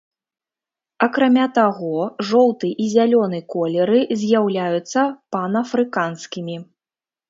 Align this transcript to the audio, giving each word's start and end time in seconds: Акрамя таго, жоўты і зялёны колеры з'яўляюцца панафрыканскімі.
Акрамя 1.07 1.45
таго, 1.57 1.93
жоўты 2.31 2.73
і 2.85 2.89
зялёны 2.95 3.45
колеры 3.57 4.03
з'яўляюцца 4.25 5.01
панафрыканскімі. 5.35 6.63